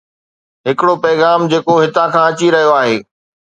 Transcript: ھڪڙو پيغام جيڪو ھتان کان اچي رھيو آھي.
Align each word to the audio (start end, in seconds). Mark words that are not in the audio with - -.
ھڪڙو 0.67 0.93
پيغام 1.03 1.39
جيڪو 1.51 1.73
ھتان 1.83 2.09
کان 2.13 2.23
اچي 2.29 2.47
رھيو 2.53 2.71
آھي. 2.81 2.95